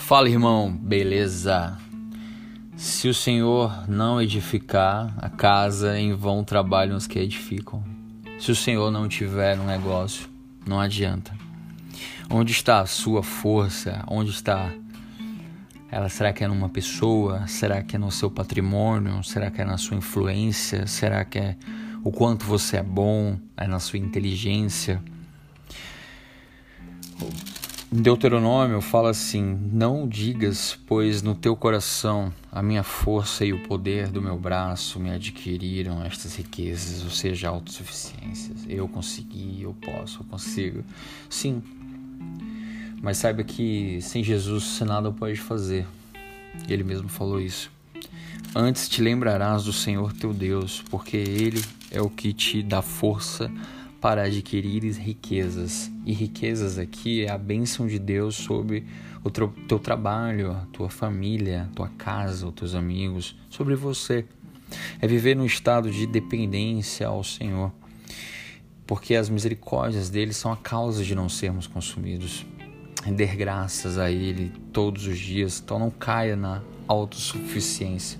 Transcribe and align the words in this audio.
Fala, 0.00 0.28
irmão, 0.28 0.76
beleza? 0.76 1.78
Se 2.76 3.06
o 3.06 3.14
Senhor 3.14 3.88
não 3.88 4.20
edificar 4.20 5.14
a 5.18 5.28
casa, 5.28 5.96
em 6.00 6.12
vão 6.14 6.42
trabalham 6.42 6.96
os 6.96 7.06
que 7.06 7.16
edificam. 7.16 7.84
Se 8.40 8.50
o 8.50 8.56
Senhor 8.56 8.90
não 8.90 9.06
tiver 9.06 9.56
um 9.60 9.66
negócio, 9.66 10.28
não 10.66 10.80
adianta. 10.80 11.32
Onde 12.28 12.50
está 12.50 12.80
a 12.80 12.86
sua 12.86 13.22
força? 13.22 14.02
Onde 14.08 14.30
está 14.30 14.72
ela? 15.92 16.08
Será 16.08 16.32
que 16.32 16.42
é 16.42 16.48
numa 16.48 16.68
pessoa? 16.68 17.46
Será 17.46 17.80
que 17.80 17.94
é 17.94 17.98
no 17.98 18.10
seu 18.10 18.30
patrimônio? 18.30 19.22
Será 19.22 19.48
que 19.48 19.60
é 19.60 19.64
na 19.64 19.78
sua 19.78 19.96
influência? 19.96 20.88
Será 20.88 21.24
que 21.24 21.38
é 21.38 21.56
o 22.02 22.10
quanto 22.10 22.46
você 22.46 22.78
é 22.78 22.82
bom? 22.82 23.38
É 23.56 23.68
na 23.68 23.78
sua 23.78 23.98
inteligência? 24.00 25.00
Deuteronômio 27.92 28.80
fala 28.80 29.10
assim: 29.10 29.58
Não 29.72 30.06
digas, 30.06 30.78
pois 30.86 31.22
no 31.22 31.34
teu 31.34 31.56
coração 31.56 32.32
a 32.52 32.62
minha 32.62 32.84
força 32.84 33.44
e 33.44 33.52
o 33.52 33.58
poder 33.64 34.06
do 34.06 34.22
meu 34.22 34.38
braço 34.38 35.00
me 35.00 35.10
adquiriram 35.10 36.00
estas 36.04 36.36
riquezas, 36.36 37.02
ou 37.02 37.10
seja, 37.10 37.48
autossuficiências. 37.48 38.64
Eu 38.68 38.86
consegui, 38.86 39.62
eu 39.62 39.74
posso, 39.74 40.20
eu 40.20 40.24
consigo. 40.26 40.84
Sim, 41.28 41.60
mas 43.02 43.16
saiba 43.16 43.42
que 43.42 43.98
sem 44.02 44.22
Jesus 44.22 44.62
você 44.62 44.84
nada 44.84 45.10
pode 45.10 45.40
fazer. 45.40 45.84
Ele 46.68 46.84
mesmo 46.84 47.08
falou 47.08 47.40
isso. 47.40 47.72
Antes 48.54 48.88
te 48.88 49.02
lembrarás 49.02 49.64
do 49.64 49.72
Senhor 49.72 50.12
teu 50.12 50.32
Deus, 50.32 50.80
porque 50.90 51.16
Ele 51.16 51.60
é 51.90 52.00
o 52.00 52.08
que 52.08 52.32
te 52.32 52.62
dá 52.62 52.82
força 52.82 53.50
para 54.00 54.22
adquirir 54.22 54.82
riquezas. 54.94 55.90
E 56.06 56.12
riquezas 56.12 56.78
aqui 56.78 57.24
é 57.24 57.30
a 57.30 57.36
bênção 57.36 57.86
de 57.86 57.98
Deus 57.98 58.34
sobre 58.34 58.84
o 59.22 59.30
teu, 59.30 59.78
trabalho, 59.78 60.52
a 60.52 60.66
tua 60.72 60.88
família, 60.88 61.68
a 61.70 61.74
tua 61.74 61.88
casa, 61.88 62.46
os 62.46 62.54
teus 62.54 62.74
amigos, 62.74 63.36
sobre 63.50 63.74
você. 63.74 64.24
É 65.00 65.06
viver 65.06 65.36
num 65.36 65.44
estado 65.44 65.90
de 65.90 66.06
dependência 66.06 67.06
ao 67.06 67.22
Senhor, 67.22 67.72
porque 68.86 69.14
as 69.14 69.28
misericórdias 69.28 70.08
dele 70.08 70.32
são 70.32 70.50
a 70.52 70.56
causa 70.56 71.04
de 71.04 71.14
não 71.14 71.28
sermos 71.28 71.66
consumidos. 71.66 72.46
Render 73.04 73.36
graças 73.36 73.98
a 73.98 74.10
Ele 74.10 74.52
todos 74.72 75.06
os 75.06 75.18
dias, 75.18 75.60
então 75.62 75.78
não 75.78 75.90
caia 75.90 76.36
na 76.36 76.62
autossuficiência. 76.86 78.18